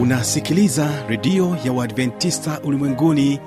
[0.00, 3.40] unasikiliza redio ya uadventista ulimwenguni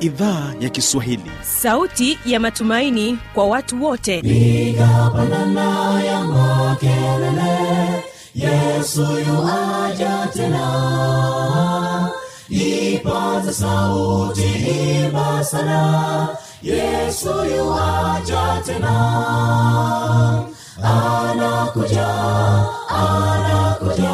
[0.00, 1.30] idhaa ya kiswahili.
[1.42, 4.18] Sauti ya matumaini kwa watu wote.
[4.18, 8.04] Igapanana ya makelele
[8.34, 12.10] yesu yuaja tena.
[12.48, 14.42] Ipaza sauti
[15.04, 16.28] imba sana
[16.62, 18.94] yesu yuaja tena.
[20.82, 22.08] Anakuja
[22.88, 24.13] anakuja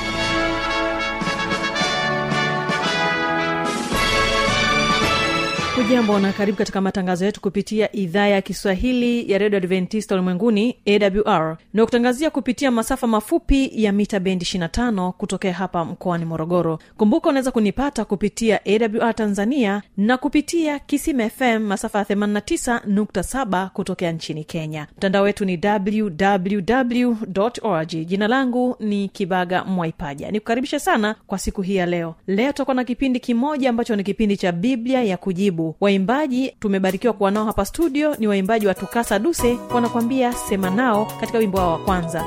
[5.83, 11.57] hujambo na karibu katika matangazo yetu kupitia idhaa ya kiswahili ya redio adventista ulimwenguni awr
[11.73, 16.79] inayokutangazia kupitia masafa mafupi ya mita bendi 25 kutokea hapa mkoani morogoro.
[16.97, 24.43] Kumbuka unaweza kunipata kupitia awr tanzania na kupitia kisima fm masafa ya 89.7 kutokea nchini
[24.43, 24.87] kenya.
[24.97, 27.15] Mtandao wetu ni www
[27.61, 27.89] org.
[28.05, 30.31] Jina langu ni kibaga mwaipaja.
[30.31, 32.15] Nikukaribisha sana kwa siku hii ya leo.
[32.27, 37.31] Leo tutakuwa na kipindi kimoja ambacho ni kipindi cha biblia ya kujibu waimbaji tumebarikiwa kuwa
[37.31, 38.15] nao hapa studio.
[38.15, 42.25] Ni waimbaji wa tukasa duse wanakwambia sema nao katika wimbo wao wa kwanza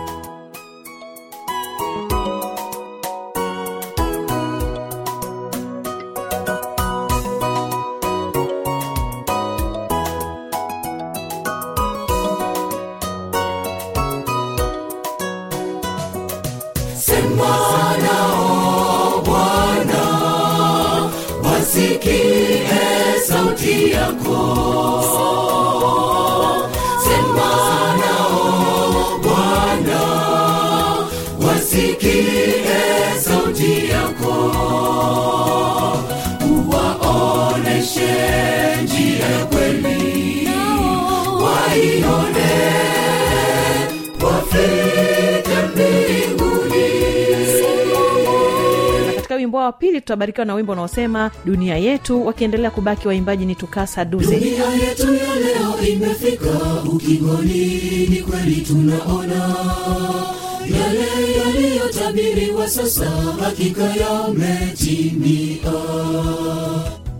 [49.94, 54.40] wimbo pili tutabarikiwa na wimbo unaosema dunia yetu wakiendelea kubaki waimbaji ni tukasa duze.
[54.40, 56.50] Dunia yetu ya leo imefika
[56.92, 59.54] ukingoni ni kweli tunaona.
[60.66, 63.10] Yale yaliyotabiriwa sasa
[63.40, 65.72] hakika yametimia.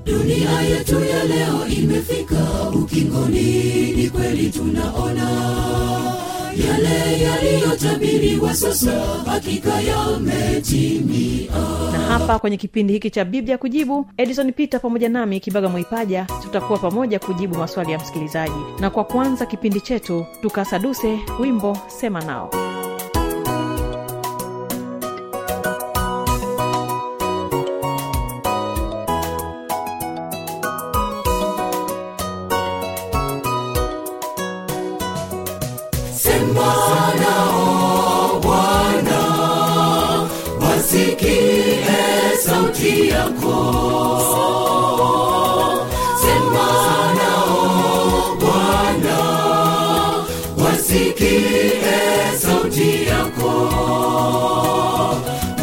[0.06, 5.28] Dunia yetu ya leo imefika ukingoni ni kweli tunaona
[6.58, 8.90] yale yaliyotabiriwa sasa
[9.26, 11.50] hakika yametimia.
[11.92, 16.78] Na hapa kwenye kipindi hiki cha biblia kujibu edison peter pamoja nami kibaga mwaipaja tutakuwa
[16.78, 18.54] pamoja kujibu maswali ya msikilizaji.
[18.80, 22.50] Na kwa kwanza kipindi chetu tukasaduse wimbo sema nao
[50.94, 51.72] wasikie
[52.38, 53.52] sauti yako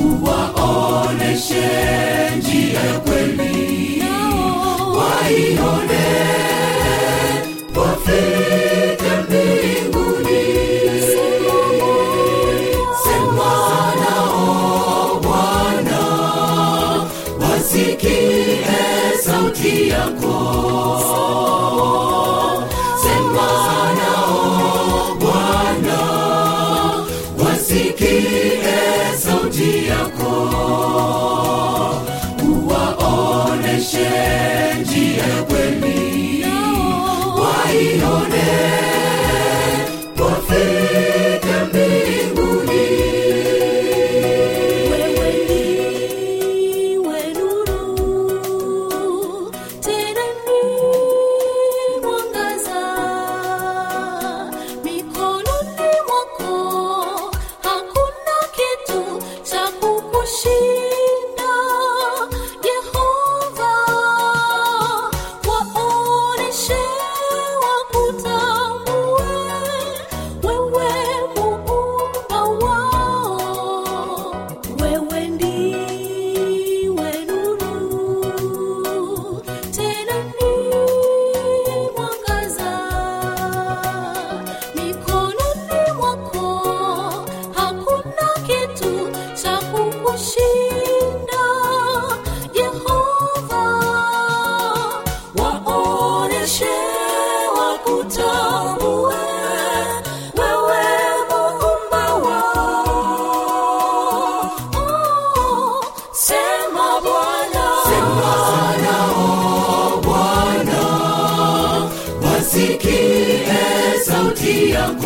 [0.06, 1.81] uwaoneshe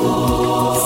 [0.06, 0.85] sauti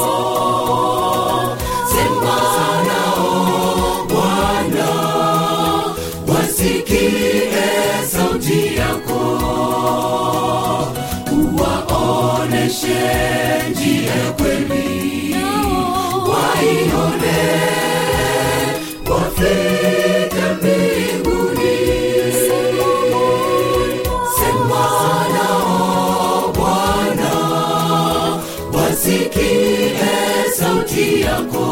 [31.00, 31.66] yako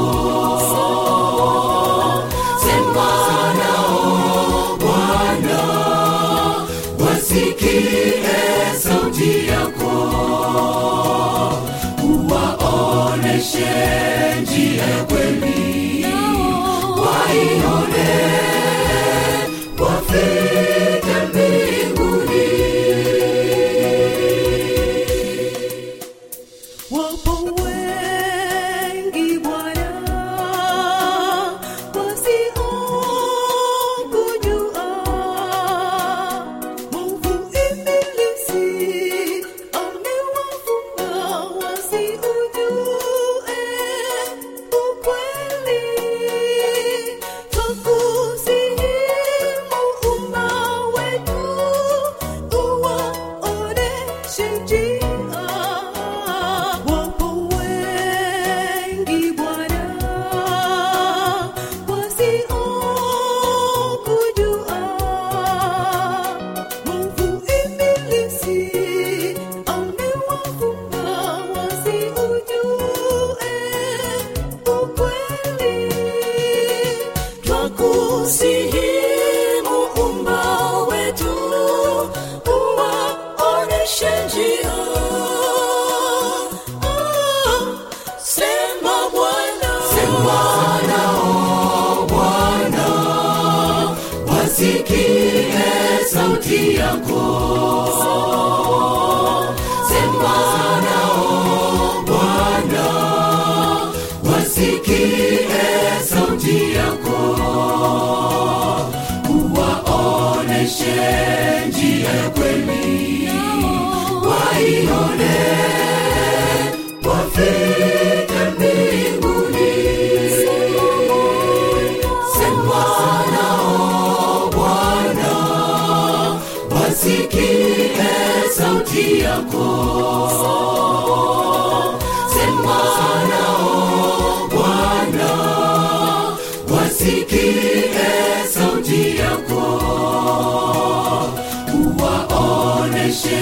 [141.74, 143.42] uwaoneshe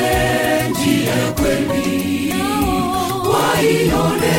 [0.70, 2.34] njia kweli.
[3.32, 4.38] Waione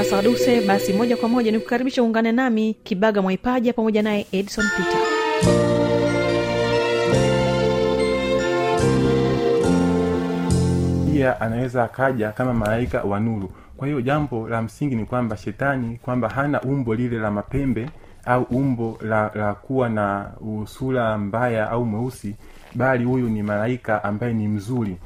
[0.00, 0.60] asante wa duse.
[0.60, 5.00] Basi moja kwa moja nikukaribisha uungane nami kibaga mwaipaja pamoja naye edison peter.
[11.12, 13.50] Pia anaweza akaja kama malaika wa nuru.
[13.76, 17.90] Kwa hiyo jambo la msingi ni kwamba shetani kwamba hana umbo lile la mapembe
[18.24, 20.30] au umbo la, la kuwa na
[20.62, 22.36] usura mbaya au mweusi
[22.74, 24.96] bali huyu ni malaika ambaye ni mzuri.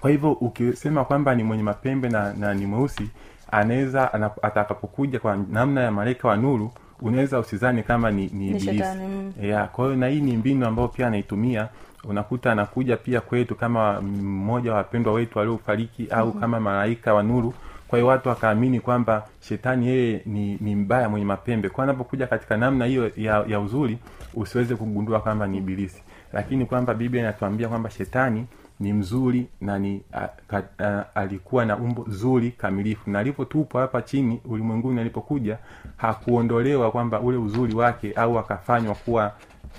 [0.00, 3.08] Kwa hivyo ukisema kwamba ni mwenye mapembe na, na ni mweusi
[3.52, 4.12] anaweza
[4.42, 8.98] atakapokuja kwa namna ya malaika wa nuru unaweza usizani kama ni, ni, ibilisi.
[8.98, 9.32] mm.
[9.42, 11.68] yeah, kwa hiyo na hii ni mbinu ambayo pia anaitumia
[12.04, 16.40] unakuta anakuja pia kwetu kama mmoja wa wapendwa wetu waliofariki au mm-hmm.
[16.40, 17.54] kama malaika wa nuru
[17.88, 22.56] kwa hiyo watu wakaamini kwamba shetani yeye ni, ni mbaya mwenye mapembe kwa anapokuja katika
[22.56, 23.98] namna hiyo ya, ya uzuri
[24.34, 26.02] usiweze kugundua kwamba ni ibilisi
[26.32, 28.46] lakini kwamba biblia inatuambia kwamba shetani
[28.80, 33.10] ni mzuri na ni a, ka, a, alikuwa na umbo zuri kamilifu.
[33.10, 35.58] Na alipotupwa hapa chini ulimwenguni alipokuja
[35.96, 39.32] hakuondolewa kwamba ule uzuri wake au akafanywa kuwa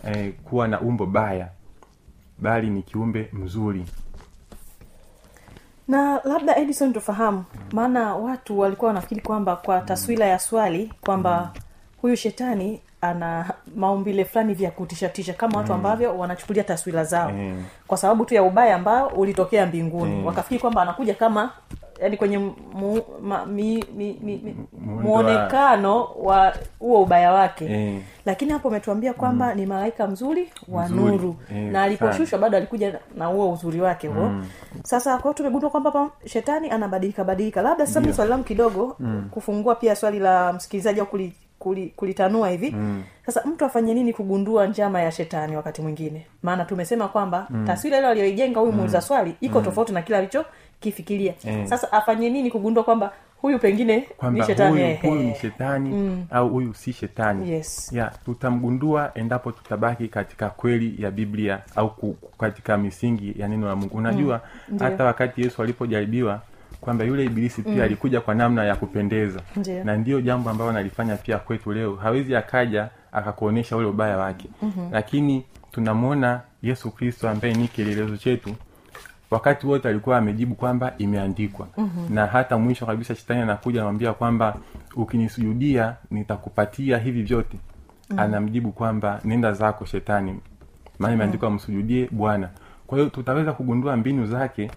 [0.08, 1.50] eh, kuwa na umbo baya
[2.39, 3.86] bali ni kiumbe mzuri.
[5.88, 11.53] Na labda edison tufahamu maana watu walikuwa wanafikiri kwamba kwa taswira ya swali kwamba
[12.01, 17.32] huyu shetani ana maumbile fulani vya kutishatisha kama watu ambavyo wanachukulia taswira zao.
[17.32, 17.63] Mm.
[17.88, 20.15] kwa sababu tu ya ubaya ambao ulitokea mbinguni.
[20.15, 20.25] Mm.
[20.25, 21.51] wakafikiri kwamba anakuja kama
[22.01, 22.38] yani kwenye
[22.74, 24.56] mu, ma, mi, mi, mi, mi,
[25.03, 27.65] mwonekano wa huo ubaya wake.
[27.65, 28.01] Eh.
[28.25, 31.01] lakini hapo umetuambia kwamba ni malaika mzuri wa Mzuri.
[31.12, 31.36] nuru.
[31.56, 34.32] Eh, na aliposhushwa bado alikuja na huo uzuri wake huo.
[34.84, 37.62] Sasa kwao tumegundua kwamba shetani anabadilika badilika.
[37.62, 38.98] Labda sasa mi swali langu kidogo
[39.32, 41.06] kufungua pia swali la msikilizaji au
[41.95, 43.03] kulitanua hivi mm.
[43.25, 47.65] sasa mtu afanye nini kugundua njama ya shetani wakati mwingine maana tumesema kwamba mm.
[47.67, 49.65] taswira ile aliyoijenga huyu muuliza swali iko mm.
[49.65, 51.67] tofauti na kile alichokifikiria mm.
[51.67, 53.11] sasa afanye nini kugundua kwamba
[53.41, 57.93] huyu pengine ni shetani huyu, huyu ni shetani au huyu si shetani Yes.
[57.93, 63.97] ya tutamgundua endapo tutabaki katika kweli ya biblia au katika misingi ya neno la mungu
[63.97, 64.79] unajua mm.
[64.79, 66.41] hata wakati yesu alipojaribiwa
[66.81, 69.39] kwamba yule ibilisi pia alikuja kwa namna ya kupendeza.
[69.55, 69.83] Ndiyo.
[69.83, 71.95] na ndiyo jambo ambalo nalifanya pia kwetu leo.
[71.95, 74.50] Hawezi akaja akakuonyesha ule ubaya wake.
[74.62, 74.89] Mm-hmm.
[74.91, 78.55] lakini tunamwona yesu kristo ambaye ni kielelezo chetu.
[79.31, 81.67] Wakati wote alikuwa amejibu kwamba imeandikwa.
[81.77, 82.15] Mm-hmm.
[82.15, 84.55] na hata mwisho kabisa shetani anakuja anamwambia kwamba
[84.95, 87.57] ukinisujudia nitakupatia hivi vyote.
[87.57, 88.19] Mm-hmm.
[88.19, 90.39] anamjibu kwamba nenda zako shetani.
[91.00, 92.50] Maana imeandikwa msujudie bwana.
[92.88, 94.71] Kwa hiyo tutaweza kugundua mbinu zake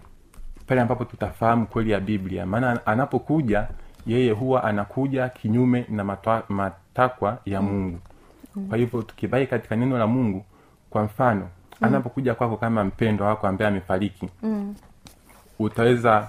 [0.67, 2.45] pale ambapo tutafahamu kweli ya biblia.
[2.45, 3.67] Maana anapokuja
[4.07, 7.99] yeye huwa anakuja kinyume na matwa, matakwa ya mungu.
[8.69, 10.45] Kwa hivyo tukibai katika neno la mungu
[10.89, 11.47] kwa mfano
[11.81, 14.75] anapokuja kwako kama mpendo wako ambaye amefariki mm.
[15.59, 16.27] utaweza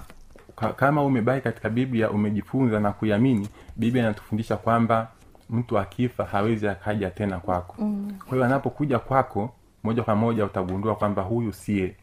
[0.77, 5.09] kama umebai katika biblia umejifunza na kuiamini biblia inatufundisha kwamba
[5.51, 7.75] mtu akifa hawezi akaja tena kwako.
[7.79, 8.13] Mm.
[8.19, 9.51] kwa hiyo anapokuja kwako
[9.85, 11.95] moja kwa moja utagundua kwamba huyu sie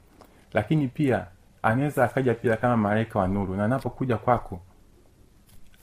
[0.54, 1.26] lakini pia
[1.63, 4.60] anaweza akaja pia kama malaika wa nuru na anapokuja kwako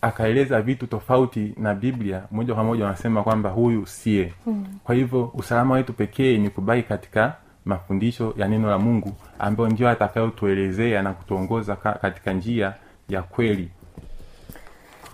[0.01, 4.67] akaeleza vitu tofauti na biblia moja kwa moja wanasema kwamba huyu sie mm.
[4.85, 9.89] kwa hivyo usalama wetu pekee ni kubaki katika mafundisho ya neno la mungu ambayo ndio
[9.89, 12.75] atakayotuelezea na kutuongoza katika njia
[13.09, 13.69] ya kweli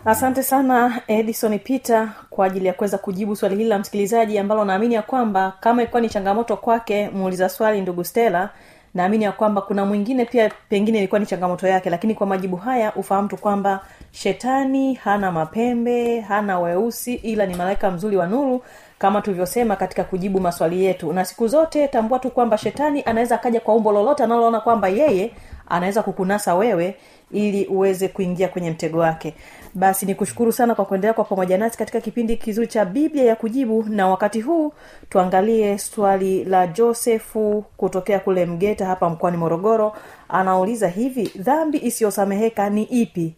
[0.05, 4.95] asante sana edison peter kwa ajili ya kuweza kujibu swali hili la msikilizaji ambalo naamini
[4.95, 8.51] ya kwamba kama ilikuwa ni changamoto kwake muuliza swali ndugu stela
[8.95, 12.95] naamini ya kwamba kuna mwingine pia pengine ilikuwa ni changamoto yake lakini kwa majibu haya
[12.95, 13.81] ufahamu tu kwamba
[14.13, 18.63] shetani hana mapembe hana weusi ila ni malaika mzuri wa nuru
[18.99, 21.13] kama tulivyosema katika kujibu maswali yetu.
[21.13, 25.31] Na siku zote tambua tu kwamba shetani anaweza akaja kwa umbo lolote analoona kwamba yeye
[25.69, 26.97] anaweza kukunasa wewe
[27.33, 29.35] ili uweze kuingia kwenye mtego wake.
[29.75, 33.37] Basi ni kushukuru sana kwa kuendelea kwa pamoja nasi katika kipindi kizuri cha biblia ya
[33.37, 33.83] kujibu.
[33.89, 34.73] Na wakati huu
[35.09, 39.93] tuangalie swali la josefu kutokea kule mgeta hapa mkoani morogoro.
[40.29, 43.35] Anauliza hivi dhambi isiyosameheka ni ipi?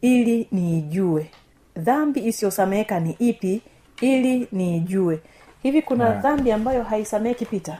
[0.00, 1.30] Ili niijue.
[1.76, 3.62] Dhambi isiyosameheka ni ipi?
[4.00, 5.20] Ili niijue.
[5.62, 6.22] Hivi kuna Yeah.
[6.22, 7.78] dhambi ambayo haisameheki pita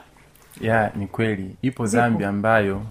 [0.61, 1.55] ya ni kweli.
[1.61, 2.01] Ipo Zipo.
[2.01, 2.81] dhambi ambayo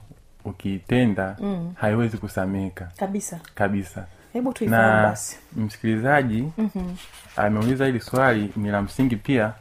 [0.45, 1.73] ukiitenda mm.
[1.77, 2.89] haiwezi kusameka.
[2.97, 3.41] Kabisa.
[3.55, 4.07] Kabisa.
[4.33, 5.39] Hebu tuifahamu na basi.
[5.57, 6.97] msikilizaji mm-hmm.
[7.37, 9.53] ameuliza hili swali ni la msingi pia.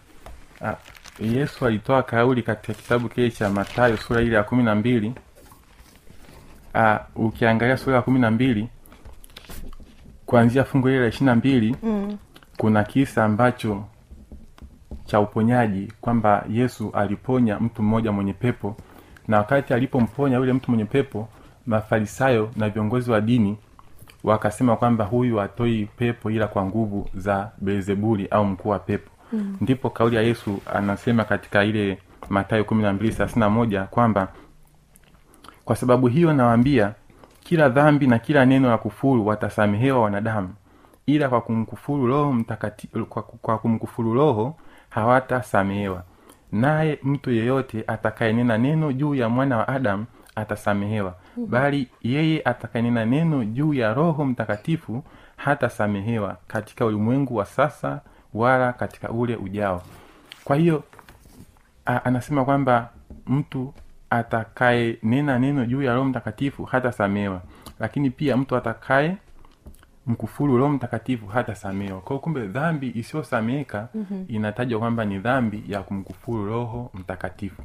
[0.65, 0.74] A,
[1.19, 5.13] yesu alitoa kauli katika kitabu kile cha matayo sura ile ya kumi na mbili.
[6.75, 8.69] Ah, ukiangalia sura ya kumi na mbili
[10.25, 12.17] kuanzia fungu ile la ishiri na mbili mm.
[12.57, 13.86] kuna kisa ambacho
[15.05, 18.77] cha uponyaji kwamba yesu aliponya mtu mmoja mwenye pepo
[19.29, 21.27] na wakati alipomponya yule mtu mwenye pepo
[21.65, 23.57] mafarisayo na viongozi wa dini
[24.24, 29.57] wakasema kwamba huyu atoi pepo ila kwa nguvu za beelzebuli au mkuu wa pepo mm.
[29.62, 31.98] ndipo kauli ya yesu anasema katika ile
[32.29, 34.27] matayo kumi na mbili thelathini na moja kwamba
[35.65, 36.93] kwa sababu hiyo nawaambia
[37.43, 40.50] kila dhambi na kila neno la kufuru watasamehewa wanadamu
[41.05, 44.55] ila kwa kumkufuru roho mtakati, kwa, kwa kumkufuru roho
[44.89, 46.03] hawatasamehewa
[46.51, 51.15] naye mtu yeyote atakayenena neno juu ya mwana wa adamu atasamehewa.
[51.48, 55.03] Bali yeye atakayenena neno juu ya roho mtakatifu
[55.38, 58.01] hatasamehewa katika ulimwengu wa sasa
[58.34, 59.82] wala katika ule ujao.
[60.44, 60.84] Kwa hiyo
[61.86, 62.89] a, anasema kwamba
[63.27, 63.74] mtu
[64.10, 67.41] atakaye nena neno juu ya roho mtakatifu hatasamehewa.
[67.79, 69.18] Lakini pia mtu atakaye
[70.09, 72.01] mkufuru roho mtakatifu hatasamehewa.
[72.01, 74.25] Kwao kumbe dhambi isiyosameheka mm-hmm.
[74.27, 77.61] inatajwa kwamba ni dhambi ya kumkufuru roho mtakatifu.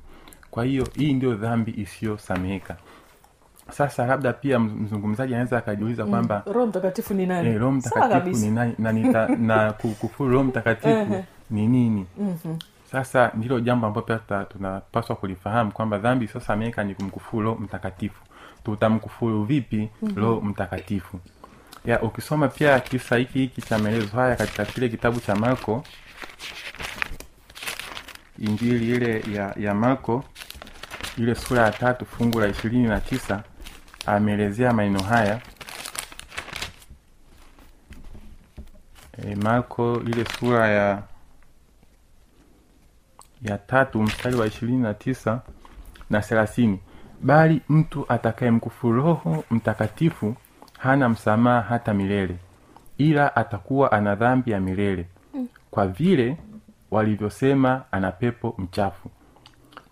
[0.51, 2.77] Kwa hiyo hii ndio dhambi isiyosameheka
[3.71, 7.49] sasa labda pia mz- mzungumzaji anaweza akajiuliza kwamba roho mtakatifu ni nani?
[7.49, 12.07] Eh, roho mtakatifu ni nani na, nita, na kukufuru roho mtakatifu ni nini?
[12.93, 18.23] Sasa ndilo jambo ambalo pia tunapaswa kulifahamu kwamba dhambi isiyosameheka ni kumkufuru roho mtakatifu.
[18.65, 21.19] Tutamkufuru vipi roho mtakatifu
[21.85, 25.85] ya ukisoma pia kisa hiki hiki cha maelezo haya katika kile kitabu cha marko
[28.39, 30.25] injili ile ya, ya marko
[31.19, 33.43] ile sura ya tatu fungu la ishirini na tisa
[34.07, 35.41] ameelezea maneno haya.
[39.23, 41.03] E, marko ile sura ya
[43.43, 45.43] ya tatu mstari wa ishirini na tisa
[46.11, 46.81] na thelathini.
[47.21, 50.37] Bali mtu atakayemkufuru roho mtakatifu
[50.85, 52.37] hana msamaha hata milele
[52.99, 55.07] ila atakuwa ana dhambi ya milele
[55.71, 56.37] kwa vile
[56.91, 59.11] walivyosema ana pepo mchafu.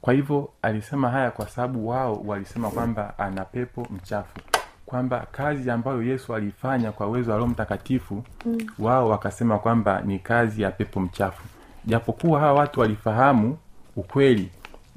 [0.01, 4.39] Kwa hivyo alisema haya kwa sababu wao walisema kwamba ana pepo mchafu
[4.87, 8.59] kwamba kazi ambayo yesu alifanya kwa uwezo wa roho mtakatifu mm.
[8.79, 11.43] wao wakasema kwamba ni kazi ya pepo mchafu.
[11.85, 13.59] Japokuwa hawa watu walifahamu
[13.97, 14.51] ukweli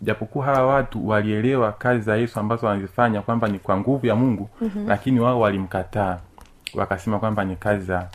[0.05, 4.50] japokuwa hawa watu walielewa kazi za yesu ambazo wanazifanya kwamba ni kwa nguvu ya mungu
[4.62, 4.88] mm-hmm.
[4.88, 6.19] lakini wao walimkataa
[6.74, 8.07] wakasema kwamba ni kazi za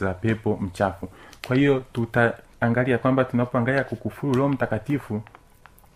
[0.00, 1.08] za pepo mchafu
[1.46, 5.22] kwa hiyo tutaangalia kwamba tunapoangalia kukufuru roho mtakatifu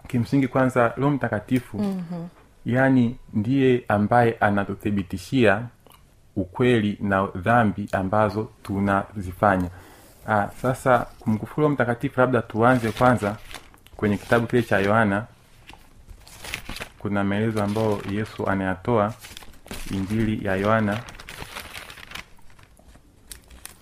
[0.08, 2.28] kimsingi kwanza roho mtakatifu mm-hmm.
[2.66, 5.62] yaani ndiye ambaye anatuthibitishia
[6.36, 9.68] ukweli na dhambi ambazo tunazifanya
[10.28, 13.36] Aa, sasa kumkufuru roho mtakatifu labda tuanze kwanza
[13.96, 15.24] kwenye kitabu kile cha yohana
[16.98, 19.14] kuna maelezo ambayo yesu anayatoa
[19.90, 21.00] injili ya yohana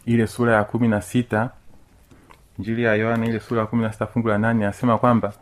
[0.07, 1.51] ile sura ya kumi na sita.
[2.59, 5.33] Injili ya yohana ile sura ya kumi na sita fungu la nane anasema kwamba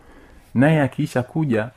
[0.55, 1.71] naye akiisha kuja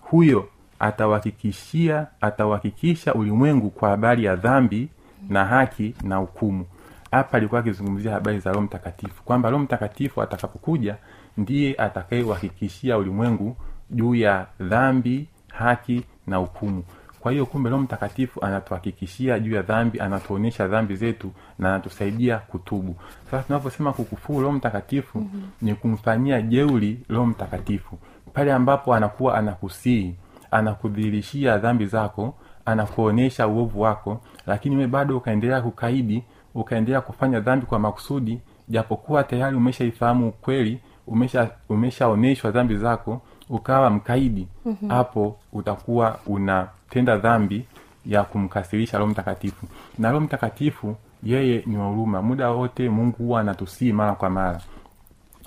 [0.00, 4.88] huyo atawahakikishia atawahakikisha ulimwengu kwa habari ya dhambi
[5.28, 6.66] na haki na hukumu.
[7.10, 10.96] Hapa alikuwa akizungumzia habari za roho mtakatifu kwamba roho mtakatifu atakapokuja
[11.36, 13.56] ndiye atakayewahakikishia ulimwengu
[13.90, 16.84] juu ya dhambi haki na hukumu.
[17.20, 22.96] Kwa hiyo kumbe roho mtakatifu anatuhakikishia juu ya dhambi anatuonyesha dhambi zetu na anatusaidia kutubu.
[23.30, 25.42] Sasa tunavyosema kukufuru roho mtakatifu mm-hmm.
[25.62, 27.98] ni kumfanyia jeuli roho mtakatifu.
[28.32, 30.14] Pale ambapo anakuwa anakusii
[30.50, 37.78] anakudhihirishia dhambi zako anakuonyesha uovu wako lakini we bado ukaendelea kukaidi ukaendelea kufanya dhambi kwa
[37.78, 44.48] makusudi japokuwa tayari umeshaifahamu ukweli umesha dhambi zako ukawa mkaidi
[44.88, 45.58] hapo mm-hmm.
[45.60, 47.66] utakuwa unatenda dhambi
[48.06, 49.66] ya kumkasirisha roho mtakatifu.
[49.98, 54.60] Na roho mtakatifu yeye ni wahuruma muda wote mungu huwa anatusii mara kwa mara.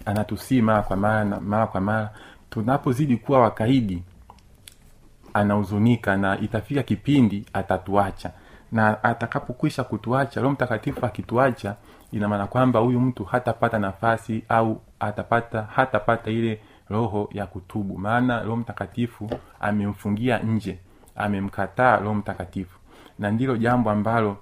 [0.06, 2.10] Anatusii mara kwa mara na mara kwa mara.
[2.50, 4.04] Tunapozidi kuwa wakaidi
[5.34, 8.32] anahuzunika na itafika kipindi atatuacha.
[8.72, 11.76] Na atakapokwisha kutuacha roho mtakatifu akituacha
[12.12, 17.98] ina maana kwamba huyu mtu hatapata nafasi au atapata hatapata ile roho ya kutubu.
[17.98, 20.80] Maana roho mtakatifu amemfungia nje
[21.16, 22.80] amemkataa roho mtakatifu.
[23.20, 24.38] Na ndilo jambo ambalo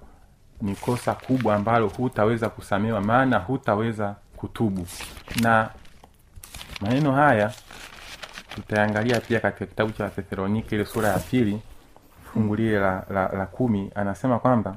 [0.61, 4.87] ni kosa kubwa ambalo hutaweza kusamewa maana hutaweza kutubu.
[5.41, 5.69] Na
[6.81, 7.51] maneno haya
[8.55, 11.61] tutaangalia pia katika kitabu cha wathesalonike ile sura ya pili
[12.33, 13.91] fungu lile la, la, la kumi.
[13.95, 14.75] Anasema kwamba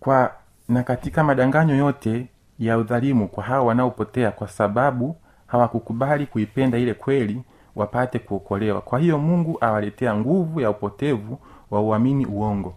[0.00, 0.34] kwa
[0.68, 2.26] na katika madanganyo yote
[2.60, 7.42] ya udhalimu kwa hawa wanaopotea kwa sababu hawakukubali kuipenda ile kweli
[7.76, 8.80] wapate kuokolewa.
[8.80, 11.38] Kwa hiyo mungu awaletea nguvu ya upotevu
[11.70, 12.74] wa uamini uongo.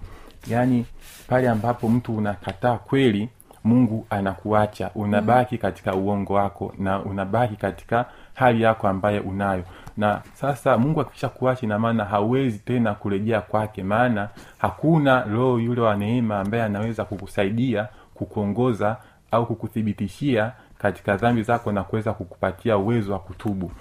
[0.48, 0.86] Yaani
[1.28, 3.30] pale ambapo mtu unakataa kweli
[3.64, 4.92] mungu anakuacha.
[4.96, 9.64] Unabaki katika uongo wako na unabaki katika hali yako ambaye unayo.
[9.98, 13.84] Na sasa mungu akisha kuacha inamaana hauwezi tena kurejea kwake.
[13.84, 18.98] Maana hakuna roho yule wa neema ambaye anaweza kukusaidia kukuongoza
[19.34, 23.72] au kukuthibitishia katika dhambi zako na kuweza kukupatia uwezo wa kutubu.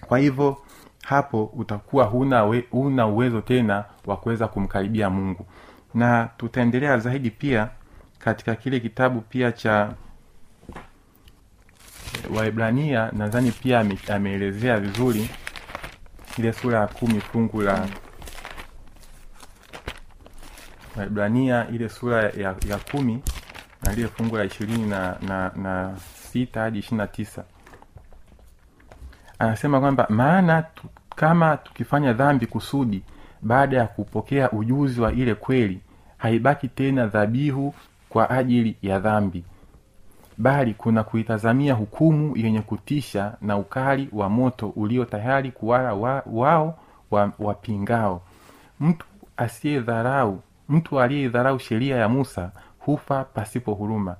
[0.00, 0.56] Kwa hivyo
[1.04, 5.46] hapo utakuwa huna, we, huna uwezo tena wa kuweza kumkaribia mungu.
[5.94, 7.68] Na tutaendelea zaidi pia
[8.18, 9.94] katika kile kitabu pia cha
[12.36, 15.30] waibrania nadhani pia ameelezea vizuri
[16.38, 17.88] ile sura ya kumi fungu la
[20.96, 23.22] waibrania ile sura ya, ya kumi
[23.96, 25.96] lile fungu la ishirini na, na, na
[26.32, 27.44] sita hadi ishirini na tisa.
[29.38, 30.82] Anasema kwamba maana tu,
[31.16, 33.02] kama tukifanya dhambi kusudi
[33.42, 35.80] baada ya kupokea ujuzi wa ile kweli
[36.18, 37.74] haibaki tena dhabihu
[38.08, 39.44] kwa ajili ya dhambi.
[40.38, 46.78] Bali kuna kuitazamia hukumu yenye kutisha na ukali wa moto ulio tayari kuwala wa, wao
[47.10, 48.22] wa, wapingao.
[48.80, 54.16] Mtu asiyedharau mtu aliyeidharau sheria ya musa hufa pasipo huruma.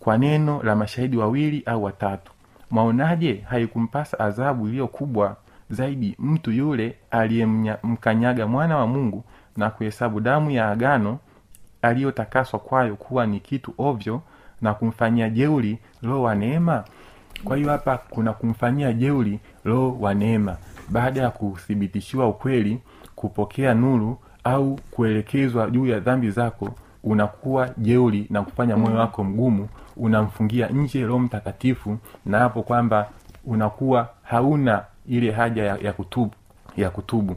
[0.00, 2.32] Kwa neno la mashahidi wawili au watatu.
[2.70, 3.44] Mwaonaje?
[3.48, 5.36] Haikumpasa adhabu iliyo kubwa
[5.70, 9.24] zaidi mtu yule aliyemkanyaga mwana wa mungu
[9.56, 11.18] na kuhesabu damu ya agano
[11.82, 14.22] aliyotakaswa kwayo kuwa ni kitu ovyo
[14.62, 16.84] na kumfanyia jeuli roho wa neema?
[17.44, 20.56] Kwa hiyo hapa kuna kumfanyia jeuli roho wa neema.
[20.88, 22.80] Baada ya kuthibitishiwa ukweli
[23.14, 26.74] kupokea nuru au kuelekezwa juu ya dhambi zako
[27.04, 33.08] unakuwa jeuli na kufanya moyo wako mgumu unamfungia nje roho mtakatifu na hapo kwamba
[33.44, 36.32] unakuwa hauna ile haja ya, ya kutubu
[36.76, 37.36] ya kutubu.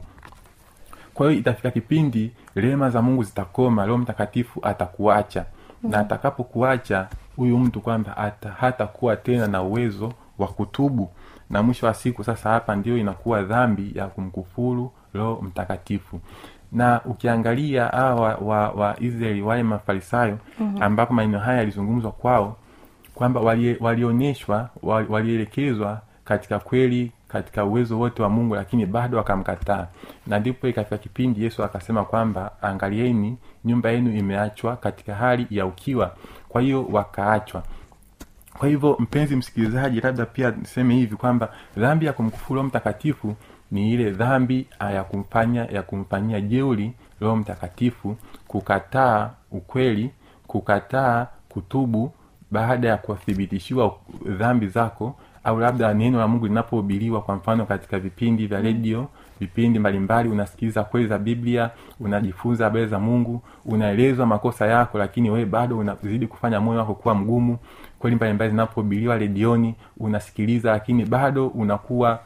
[1.14, 5.44] Kwa hiyo itafika kipindi rehema za mungu zitakoma roho mtakatifu atakuacha.
[5.82, 11.10] Na atakapokuacha huyu mtu kwamba hatakuwa tena na uwezo wa kutubu.
[11.50, 16.20] Na mwisho wa siku sasa hapa ndio inakuwa dhambi ya kumkufuru roho mtakatifu
[16.72, 20.82] na ukiangalia hawa wa, wa israeli wale mafarisayo mm-hmm.
[20.82, 22.56] ambapo maneno haya yalizungumzwa kwao
[23.14, 23.40] kwamba
[23.80, 29.86] walionyeshwa wali walielekezwa katika kweli katika uwezo wote wa mungu lakini bado wakamkataa.
[30.26, 36.16] Na ndipo ikafika kipindi yesu akasema kwamba angalieni nyumba yenu imeachwa katika hali ya ukiwa.
[36.48, 37.62] Kwa hiyo wakaachwa.
[38.58, 43.36] Kwa hivyo mpenzi msikilizaji labda pia niseme hivi kwamba dhambi ya kumkufuru mtakatifu
[43.70, 48.16] ni ile dhambi ah, ya kumfanya ya kumfanyia jeuri roho mtakatifu
[48.48, 50.10] kukataa ukweli
[50.46, 52.12] kukataa kutubu
[52.50, 53.94] baada ya kuthibitishiwa
[54.26, 59.08] dhambi zako au labda neno la mungu linapohubiriwa kwa mfano katika vipindi vya redio
[59.40, 65.44] vipindi mbalimbali unasikiliza kweli za biblia unajifunza habari za mungu unaelezwa makosa yako lakini wee
[65.44, 67.58] bado unazidi kufanya moyo wako kuwa mgumu.
[67.98, 72.20] Kweli mbalimbali zinapohubiriwa redioni unasikiliza lakini bado unakuwa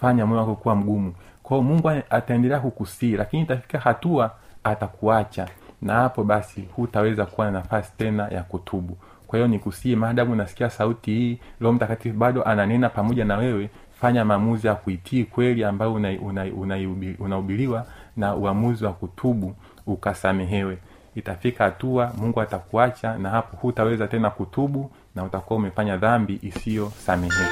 [0.00, 1.14] unafanya moyo wako kuwa mgumu.
[1.42, 4.30] Kwao mungu ataendelea kukusii lakini itafika hatua
[4.64, 5.48] atakuacha.
[5.82, 8.96] Na hapo basi hutaweza kuwa na nafasi tena ya kutubu.
[9.26, 14.24] Kwa hiyo nikusie maadamu unasikia sauti hii roho mtakatifu bado ananena pamoja na wewe fanya
[14.24, 16.76] maamuzi ya kuitii kweli ambayo unahubiriwa una,
[17.26, 17.84] una, una, una
[18.16, 19.54] na uamuzi wa kutubu
[19.86, 20.78] ukasamehewe.
[21.14, 27.50] Itafika hatua mungu atakuacha na hapo hutaweza tena kutubu na utakuwa umefanya dhambi isiyosameheka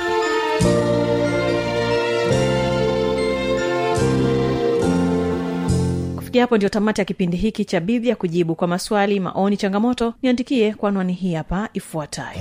[6.39, 10.15] kufikia hapo ndio tamati ya kipindi hiki cha biblia kujibu kwa maswali maoni changamoto.
[10.23, 12.41] Niandikie kwa anwani hii hapa ifuatayo.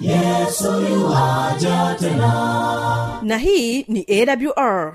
[0.00, 0.72] Yesu
[2.00, 3.18] tena.
[3.22, 4.94] Na hii ni awr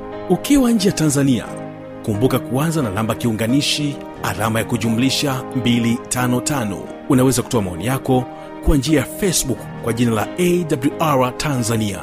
[0.31, 1.45] ukiwa nje ya tanzania
[2.05, 6.77] kumbuka kuanza na namba kiunganishi alama ya kujumlisha 255
[7.09, 8.25] unaweza kutoa maoni yako
[8.65, 10.27] kwa njia ya facebook kwa jina la
[10.99, 11.99] awr tanzania.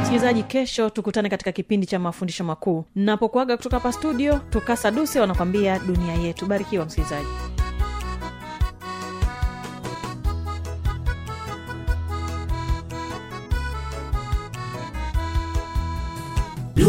[0.00, 2.84] Msikilizaji kesho tukutane katika kipindi cha mafundisho makuu.
[2.94, 6.46] Napokuaga kutoka hapa studio tukasa duse wanakwambia dunia yetu.
[6.46, 7.26] Barikiwa msikilizaji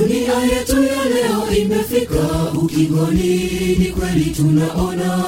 [0.09, 2.51] dunia yetu ya leo imefika.
[2.63, 5.23] Ukingoni ni kweli tunaona.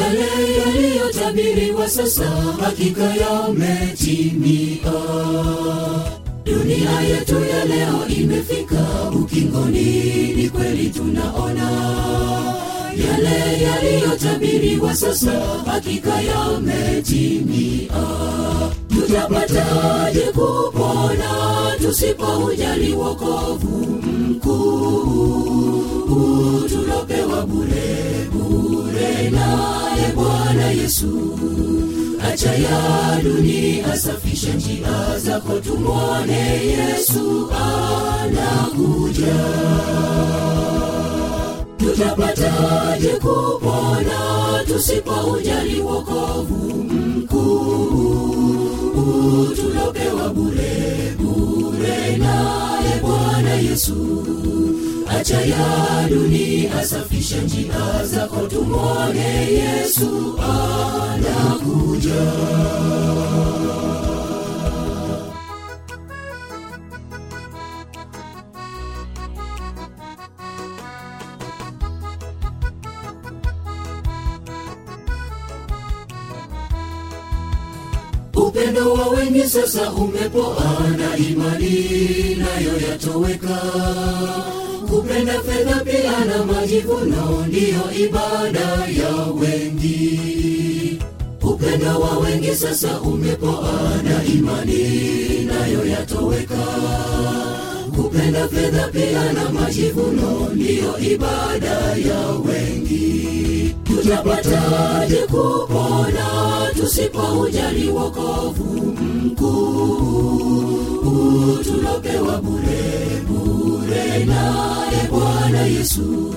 [0.00, 4.92] Yale yaliyotabiriwa sasa hakika yametimia.
[6.44, 9.10] Dunia yetu ya leo imefika.
[9.22, 9.84] Ukingoni
[10.36, 11.70] ni kweli tunaona
[13.06, 15.32] yale yaliyotabiriwa sasa
[15.66, 17.90] hakika yametimia.
[18.88, 21.30] Tutapataje kupona
[21.80, 23.76] tusipoujali wokovu
[24.30, 25.84] mkuu?
[26.68, 31.38] Tulopewa bure bure naye bwana yesu.
[32.32, 39.34] Acha ya dunia safisha njia zako tumwone yesu anakuja
[41.90, 44.20] tutapataje kupona
[44.66, 48.30] tusipoujali wokovu mkuu.
[49.56, 53.96] Tulopewa bure bure naye bwana yesu.
[55.08, 62.30] Acha ya dunia safisha njia zako tumwone yesu anakuja
[79.50, 81.74] sasa umepoana, imani
[82.38, 83.58] nayo yatoweka.
[84.88, 88.68] Kupenda fedha pia na majivuno ndiyo ibada
[89.00, 89.10] ya
[89.40, 90.98] wengi.
[91.42, 96.64] Upendo wa wengi sasa umepoana, imani nayo yatoweka
[97.90, 103.74] kupenda fedha pia na majivuno ndiyo ibada ya wengi.
[103.84, 106.26] Tutapataje kupona
[106.80, 110.70] tusipoujali wokovu mkuu?
[111.64, 116.34] Tulopewa bure bure naye bwana yesu.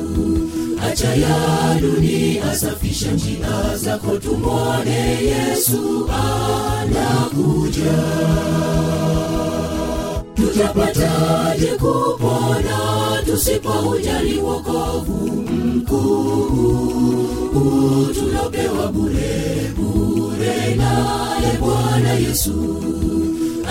[0.91, 7.93] Acha ya dunia asafisha njia zako tumwone yesu anakuja
[10.53, 12.77] tutapataje kupona
[13.25, 17.23] tusipoujali wokovu mkuu?
[18.13, 22.83] Tulopewa bure bure naye bwana yesu.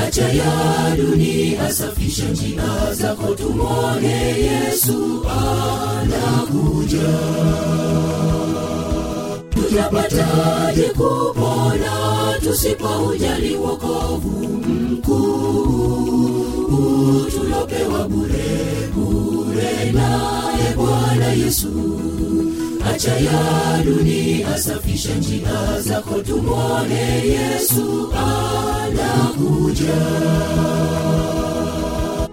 [0.06, 7.12] Acha ya dunia asafisha njia zako tumwone yesu anakuja
[9.72, 11.92] tutapataje kupona
[12.42, 16.42] tusipoujali wokovu mkuu?
[17.30, 21.68] Tulopewa bure bure naye bwana yesu.
[22.94, 29.94] Acha ya dunia asafisha njia zako tumwone yesu anakuja.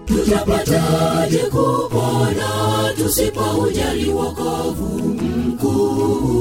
[0.06, 2.48] Tutapataje kupona
[2.96, 6.39] tusipoujali wokovu mkuu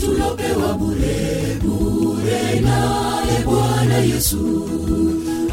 [0.00, 4.68] tulopewa bure bure naye bwana yesu.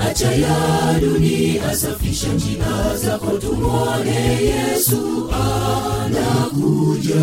[0.10, 7.16] Acha ya dunia asafisha njia zako tumwone yesu anakuja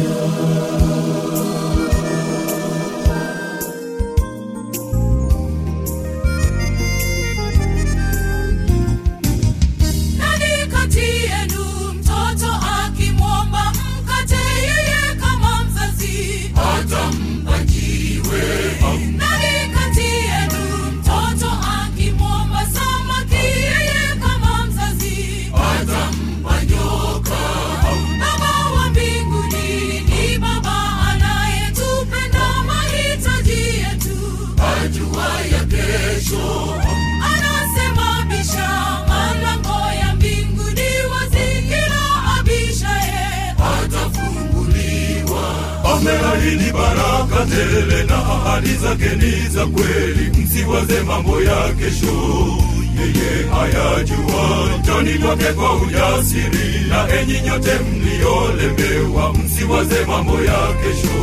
[57.28, 61.18] enyi nyote mliolemewa msiwaze mambo ya kesho.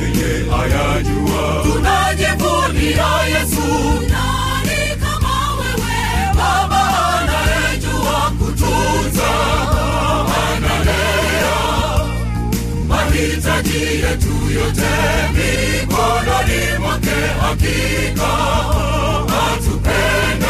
[0.00, 1.62] Yeye ayajua.
[1.62, 3.06] tunajivunia
[3.38, 3.66] yesu?
[4.10, 6.34] Nani kama wewe?
[6.36, 9.28] Baba anayejua kutunza
[10.56, 11.56] analea
[12.88, 14.92] mahitaji yetu yote
[15.34, 18.30] mikononi mwake hakika.
[19.46, 20.45] Atupenda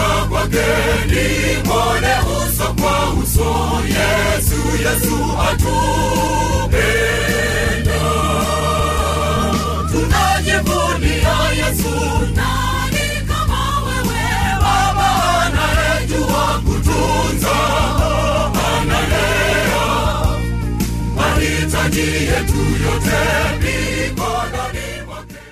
[0.00, 0.66] nitafika kwake
[1.06, 3.48] nimwone uso kwa uso
[3.86, 5.18] yesu yesu
[5.50, 6.80] atupenda.
[9.92, 11.36] Tunajivunia
[11.66, 11.94] yesu
[12.34, 14.22] nani kama wewe
[14.60, 15.08] baba
[15.42, 17.56] anayejua kutunza
[18.76, 19.86] analea.
[21.16, 23.20] Mahitaji yetu yote